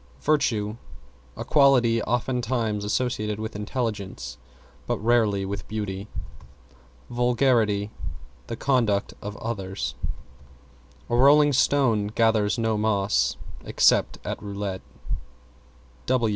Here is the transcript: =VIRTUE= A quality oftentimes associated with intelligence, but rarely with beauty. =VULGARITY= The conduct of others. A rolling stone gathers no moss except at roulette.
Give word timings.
=VIRTUE= 0.23 0.77
A 1.37 1.45
quality 1.45 2.01
oftentimes 2.01 2.83
associated 2.83 3.39
with 3.39 3.55
intelligence, 3.55 4.39
but 4.87 4.97
rarely 4.97 5.45
with 5.45 5.67
beauty. 5.67 6.07
=VULGARITY= 7.11 7.91
The 8.47 8.55
conduct 8.55 9.13
of 9.21 9.37
others. 9.37 9.93
A 11.07 11.15
rolling 11.15 11.53
stone 11.53 12.07
gathers 12.07 12.57
no 12.57 12.79
moss 12.79 13.37
except 13.63 14.17
at 14.25 14.41
roulette. 14.41 14.81